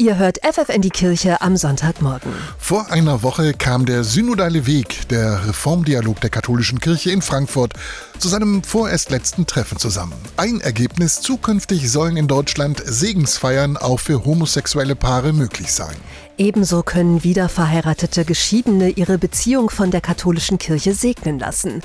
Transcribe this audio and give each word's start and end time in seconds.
Ihr 0.00 0.16
hört 0.16 0.38
FFN 0.42 0.80
die 0.80 0.88
Kirche 0.88 1.42
am 1.42 1.58
Sonntagmorgen. 1.58 2.32
Vor 2.58 2.90
einer 2.90 3.22
Woche 3.22 3.52
kam 3.52 3.84
der 3.84 4.02
synodale 4.02 4.64
Weg, 4.64 5.06
der 5.10 5.46
Reformdialog 5.46 6.22
der 6.22 6.30
katholischen 6.30 6.80
Kirche 6.80 7.10
in 7.10 7.20
Frankfurt, 7.20 7.74
zu 8.18 8.28
seinem 8.28 8.62
vorerst 8.62 9.10
letzten 9.10 9.44
Treffen 9.44 9.76
zusammen. 9.76 10.14
Ein 10.38 10.62
Ergebnis, 10.62 11.20
zukünftig 11.20 11.90
sollen 11.90 12.16
in 12.16 12.28
Deutschland 12.28 12.82
Segensfeiern 12.82 13.76
auch 13.76 14.00
für 14.00 14.24
homosexuelle 14.24 14.96
Paare 14.96 15.34
möglich 15.34 15.70
sein. 15.70 15.96
Ebenso 16.40 16.82
können 16.82 17.22
wiederverheiratete 17.22 18.24
Geschiedene 18.24 18.88
ihre 18.88 19.18
Beziehung 19.18 19.68
von 19.68 19.90
der 19.90 20.00
katholischen 20.00 20.56
Kirche 20.56 20.94
segnen 20.94 21.38
lassen. 21.38 21.82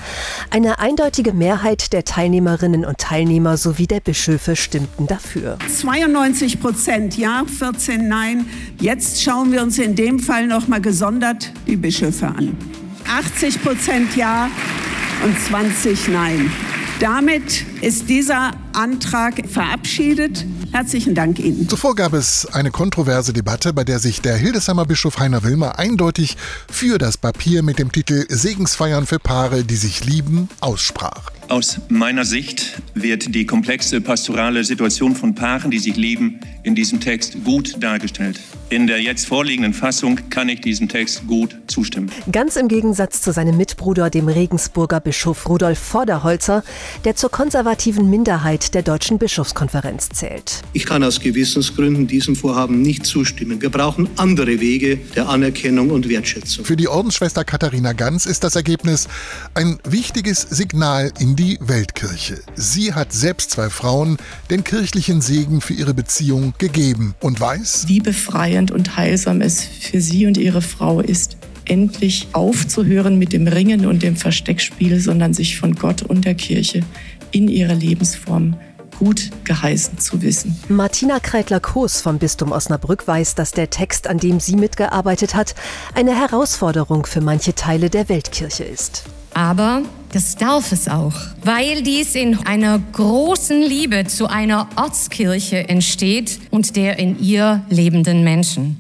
Eine 0.49 0.79
eindeutige 0.79 1.33
Mehrheit 1.33 1.91
der 1.91 2.05
Teilnehmerinnen 2.05 2.85
und 2.85 2.97
Teilnehmer 2.97 3.57
sowie 3.57 3.85
der 3.85 3.99
Bischöfe 3.99 4.55
stimmten 4.55 5.07
dafür. 5.07 5.57
92 5.67 6.61
Prozent 6.61 7.17
Ja, 7.17 7.43
14 7.45 8.07
Nein. 8.07 8.45
Jetzt 8.79 9.21
schauen 9.21 9.51
wir 9.51 9.61
uns 9.61 9.77
in 9.77 9.93
dem 9.97 10.19
Fall 10.19 10.47
noch 10.47 10.69
mal 10.69 10.79
gesondert 10.79 11.51
die 11.67 11.75
Bischöfe 11.75 12.27
an. 12.27 12.55
80 13.09 13.61
Prozent 13.61 14.15
Ja 14.15 14.49
und 15.25 15.37
20 15.37 16.07
Nein. 16.07 16.49
Damit 16.99 17.65
ist 17.81 18.07
dieser 18.07 18.51
Antrag 18.71 19.49
verabschiedet. 19.49 20.45
Herzlichen 20.71 21.13
Dank 21.13 21.39
Ihnen. 21.39 21.67
Zuvor 21.67 21.93
gab 21.93 22.13
es 22.13 22.45
eine 22.45 22.71
kontroverse 22.71 23.33
Debatte, 23.33 23.73
bei 23.73 23.83
der 23.83 23.99
sich 23.99 24.21
der 24.21 24.37
Hildesheimer 24.37 24.85
Bischof 24.85 25.19
Heiner 25.19 25.43
Wilmer 25.43 25.77
eindeutig 25.77 26.37
für 26.71 26.97
das 26.97 27.17
Papier 27.17 27.63
mit 27.63 27.79
dem 27.79 27.91
Titel 27.91 28.25
Segensfeiern 28.29 29.05
für 29.05 29.19
Paare, 29.19 29.65
die 29.65 29.75
sich 29.75 30.05
lieben, 30.05 30.47
aussprach. 30.61 31.31
Aus 31.49 31.81
meiner 31.89 32.23
Sicht 32.23 32.81
wird 32.93 33.35
die 33.35 33.45
komplexe 33.45 33.99
pastorale 33.99 34.63
Situation 34.63 35.17
von 35.17 35.35
Paaren, 35.35 35.71
die 35.71 35.79
sich 35.79 35.97
lieben, 35.97 36.39
in 36.63 36.75
diesem 36.75 37.01
Text 37.01 37.43
gut 37.43 37.75
dargestellt. 37.83 38.39
In 38.69 38.87
der 38.87 38.99
jetzt 38.99 39.27
vorliegenden 39.27 39.75
Fassung 39.75 40.19
kann 40.31 40.49
ich 40.49 40.59
diesem 40.59 40.89
Text 40.89 41.27
gut 41.27 41.55
zustimmen. 41.67 42.11
Ganz 42.31 42.55
im 42.55 42.67
Gegensatz 42.67 43.21
zu 43.21 43.31
seinem 43.31 43.57
Mitbruder, 43.57 44.09
dem 44.09 44.27
Regensburger 44.27 44.99
Bischof 44.99 45.47
Rudolf 45.47 45.77
Vorderholzer, 45.77 46.63
der 47.03 47.15
zur 47.15 47.29
konservativen 47.29 48.09
Minderheit 48.09 48.73
der 48.73 48.81
Deutschen 48.81 49.19
Bischofskonferenz 49.19 50.09
zählt. 50.09 50.63
Ich 50.73 50.87
kann 50.87 51.03
aus 51.03 51.19
Gewissensgründen 51.19 52.07
diesem 52.07 52.35
Vorhaben 52.35 52.81
nicht 52.81 53.05
zustimmen. 53.05 53.61
Wir 53.61 53.69
brauchen 53.69 54.09
andere 54.17 54.59
Wege 54.59 54.97
der 55.15 55.29
Anerkennung 55.29 55.91
und 55.91 56.09
Wertschätzung. 56.09 56.65
Für 56.65 56.75
die 56.75 56.87
Ordensschwester 56.87 57.43
Katharina 57.43 57.93
Ganz 57.93 58.25
ist 58.25 58.43
das 58.43 58.55
Ergebnis 58.55 59.07
ein 59.53 59.77
wichtiges 59.87 60.41
Signal 60.41 61.11
in 61.19 61.35
die 61.35 61.59
Weltkirche. 61.61 62.39
Sie 62.55 62.95
hat 62.95 63.13
selbst 63.13 63.51
zwei 63.51 63.69
Frauen 63.69 64.17
den 64.49 64.63
kirchlichen 64.63 65.21
Segen 65.21 65.61
für 65.61 65.73
ihre 65.73 65.93
Beziehung 65.93 66.55
gegeben 66.57 67.13
und 67.19 67.39
weiß, 67.39 67.85
wie 67.87 67.99
befreiend 68.55 68.71
und 68.71 68.95
heilsam 68.95 69.41
es 69.41 69.63
für 69.63 69.99
sie 69.99 70.25
und 70.25 70.37
ihre 70.37 70.61
Frau 70.61 71.01
ist, 71.01 71.37
endlich 71.65 72.27
aufzuhören 72.31 73.17
mit 73.17 73.33
dem 73.33 73.47
Ringen 73.47 73.85
und 73.85 74.01
dem 74.01 74.15
Versteckspiel, 74.15 74.99
sondern 74.99 75.33
sich 75.33 75.59
von 75.59 75.75
Gott 75.75 76.03
und 76.03 76.23
der 76.25 76.35
Kirche 76.35 76.81
in 77.31 77.47
ihrer 77.47 77.73
Lebensform 77.73 78.55
gut 78.99 79.29
geheißen 79.43 79.97
zu 79.97 80.21
wissen. 80.21 80.55
Martina 80.69 81.19
Kreitler-Koos 81.19 81.99
vom 81.99 82.17
Bistum 82.17 82.53
Osnabrück 82.53 83.07
weiß, 83.07 83.35
dass 83.35 83.51
der 83.51 83.69
Text, 83.69 84.07
an 84.07 84.19
dem 84.19 84.39
sie 84.39 84.55
mitgearbeitet 84.55 85.35
hat, 85.35 85.53
eine 85.93 86.17
Herausforderung 86.17 87.05
für 87.05 87.19
manche 87.19 87.55
Teile 87.55 87.89
der 87.89 88.07
Weltkirche 88.07 88.63
ist. 88.63 89.03
Aber 89.35 89.81
das 90.13 90.37
darf 90.37 90.71
es 90.71 90.87
auch, 90.87 91.13
weil 91.43 91.83
dies 91.83 92.15
in 92.15 92.47
einer 92.47 92.79
großen 92.93 93.61
Liebe 93.61 94.05
zu 94.05 94.27
einer 94.27 94.69
Ortskirche 94.77 95.67
entsteht 95.67 96.39
und 96.51 96.77
der 96.77 96.99
in 96.99 97.19
ihr 97.21 97.61
lebenden 97.69 98.23
Menschen. 98.23 98.79